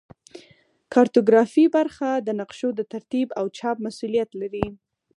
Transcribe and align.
کارتوګرافي 0.93 1.65
برخه 1.75 2.09
د 2.27 2.29
نقشو 2.39 2.69
د 2.75 2.81
ترتیب 2.91 3.27
او 3.39 3.45
چاپ 3.57 3.77
مسوولیت 3.85 4.29
لري 4.41 4.65